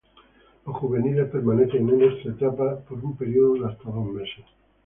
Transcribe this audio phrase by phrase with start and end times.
[0.65, 4.45] Lo juveniles permanecen en esta etapa por un periodo de hasta dos meses.